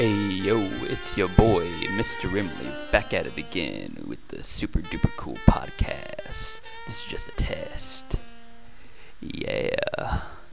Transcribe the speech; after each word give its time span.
Hey 0.00 0.28
yo, 0.32 0.58
it's 0.84 1.18
your 1.18 1.28
boy, 1.28 1.66
Mr. 1.98 2.32
Rimley, 2.32 2.90
back 2.90 3.12
at 3.12 3.26
it 3.26 3.36
again 3.36 4.02
with 4.08 4.28
the 4.28 4.42
super 4.42 4.78
duper 4.78 5.14
cool 5.18 5.36
podcast. 5.46 6.62
This 6.86 7.04
is 7.04 7.04
just 7.06 7.28
a 7.28 7.32
test. 7.32 8.19